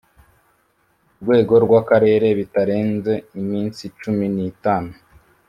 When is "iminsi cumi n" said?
3.39-4.37